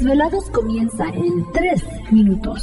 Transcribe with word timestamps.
Desvelados 0.00 0.48
comienzan 0.50 1.12
en 1.14 1.44
3 1.52 1.84
minutos. 2.10 2.62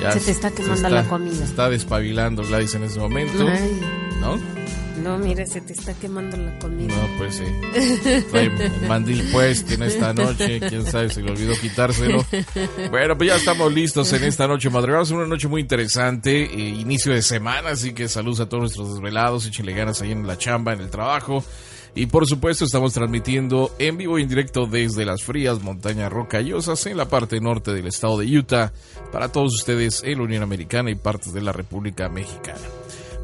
Ya 0.00 0.12
se 0.12 0.20
te 0.20 0.30
está 0.32 0.50
quemando 0.50 0.88
la 0.88 1.04
comida. 1.08 1.34
Se 1.34 1.44
está 1.44 1.70
despabilando 1.70 2.42
Gladys 2.44 2.74
en 2.74 2.84
ese 2.84 2.98
momento. 2.98 3.46
Ay. 3.48 3.80
¿No? 4.20 4.38
No, 5.02 5.18
mire, 5.18 5.44
se 5.46 5.60
te 5.60 5.72
está 5.74 5.92
quemando 5.94 6.36
la 6.36 6.58
comida. 6.58 6.94
No, 6.94 7.18
pues 7.18 7.34
sí. 7.36 7.44
Trae 8.30 8.44
el 8.46 8.88
mandil 8.88 9.22
puesto 9.32 9.74
en 9.74 9.82
esta 9.82 10.14
noche. 10.14 10.60
Quién 10.60 10.86
sabe 10.86 11.10
si 11.10 11.20
le 11.20 11.30
olvidó 11.32 11.52
quitárselo. 11.60 12.24
Bueno, 12.90 13.16
pues 13.16 13.28
ya 13.30 13.36
estamos 13.36 13.72
listos 13.72 14.12
en 14.14 14.24
esta 14.24 14.46
noche 14.46 14.70
madrugada. 14.70 15.02
Es 15.02 15.10
una 15.10 15.26
noche 15.26 15.48
muy 15.48 15.60
interesante. 15.60 16.44
eh, 16.44 16.68
inicio 16.68 17.12
de 17.12 17.22
semana, 17.22 17.70
así 17.70 17.92
que 17.92 18.08
saludos 18.08 18.40
a 18.40 18.48
todos 18.48 18.62
nuestros 18.62 18.94
desvelados. 18.94 19.46
Échenle 19.46 19.74
ganas 19.74 20.00
ahí 20.00 20.12
en 20.12 20.26
la 20.26 20.38
chamba, 20.38 20.72
en 20.72 20.80
el 20.80 20.90
trabajo. 20.90 21.44
Y 21.96 22.06
por 22.06 22.26
supuesto 22.26 22.64
estamos 22.64 22.92
transmitiendo 22.92 23.70
en 23.78 23.96
vivo 23.96 24.18
y 24.18 24.22
en 24.22 24.28
directo 24.28 24.66
desde 24.66 25.04
las 25.04 25.22
frías 25.22 25.62
montañas 25.62 26.12
rocallosas 26.12 26.86
en 26.86 26.96
la 26.96 27.08
parte 27.08 27.40
norte 27.40 27.72
del 27.72 27.86
estado 27.86 28.18
de 28.18 28.36
Utah 28.36 28.72
para 29.12 29.30
todos 29.30 29.54
ustedes 29.54 30.02
en 30.02 30.18
la 30.18 30.24
Unión 30.24 30.42
Americana 30.42 30.90
y 30.90 30.96
partes 30.96 31.32
de 31.32 31.40
la 31.40 31.52
República 31.52 32.08
Mexicana. 32.08 32.58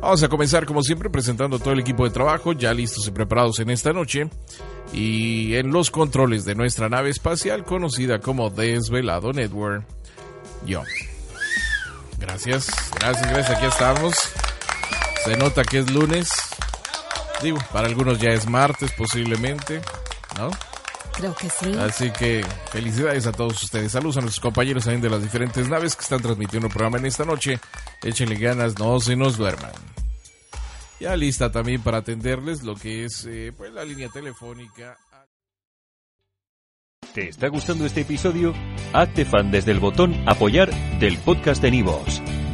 Vamos 0.00 0.22
a 0.22 0.28
comenzar 0.28 0.66
como 0.66 0.82
siempre 0.82 1.10
presentando 1.10 1.58
todo 1.58 1.72
el 1.72 1.80
equipo 1.80 2.04
de 2.04 2.10
trabajo 2.10 2.52
ya 2.52 2.72
listos 2.74 3.08
y 3.08 3.10
preparados 3.10 3.58
en 3.58 3.70
esta 3.70 3.92
noche 3.92 4.28
y 4.92 5.54
en 5.54 5.72
los 5.72 5.90
controles 5.90 6.44
de 6.44 6.54
nuestra 6.54 6.88
nave 6.88 7.10
espacial 7.10 7.64
conocida 7.64 8.20
como 8.20 8.50
Desvelado 8.50 9.32
Network. 9.32 9.84
Yo. 10.66 10.82
Gracias, 12.18 12.68
gracias, 13.00 13.30
gracias, 13.30 13.56
aquí 13.56 13.66
estamos. 13.66 14.14
Se 15.24 15.36
nota 15.36 15.64
que 15.64 15.78
es 15.78 15.90
lunes. 15.90 16.28
Digo, 17.42 17.58
para 17.72 17.86
algunos 17.86 18.18
ya 18.18 18.30
es 18.30 18.48
martes 18.48 18.92
posiblemente, 18.92 19.80
¿no? 20.36 20.50
Creo 21.12 21.34
que 21.34 21.48
sí. 21.50 21.72
Así 21.78 22.10
que 22.12 22.44
felicidades 22.70 23.26
a 23.26 23.32
todos 23.32 23.62
ustedes. 23.62 23.92
Saludos 23.92 24.18
a 24.18 24.20
nuestros 24.20 24.40
compañeros 24.40 24.84
también 24.84 25.02
de 25.02 25.10
las 25.10 25.22
diferentes 25.22 25.68
naves 25.68 25.96
que 25.96 26.02
están 26.02 26.20
transmitiendo 26.20 26.68
el 26.68 26.72
programa 26.72 26.98
en 26.98 27.06
esta 27.06 27.24
noche. 27.24 27.58
Échenle 28.02 28.36
ganas, 28.36 28.78
no 28.78 29.00
se 29.00 29.16
nos 29.16 29.36
duerman. 29.36 29.72
Ya 31.00 31.16
lista 31.16 31.50
también 31.50 31.80
para 31.82 31.98
atenderles 31.98 32.62
lo 32.62 32.74
que 32.74 33.04
es 33.04 33.24
eh, 33.28 33.52
pues 33.56 33.72
la 33.72 33.84
línea 33.84 34.08
telefónica. 34.08 34.96
¿Te 37.14 37.28
está 37.28 37.48
gustando 37.48 37.86
este 37.86 38.02
episodio? 38.02 38.54
Hazte 38.92 39.24
fan 39.24 39.50
desde 39.50 39.72
el 39.72 39.80
botón 39.80 40.14
Apoyar 40.28 40.70
del 40.98 41.18
podcast 41.18 41.62
de 41.62 41.70
Nivos. 41.70 42.22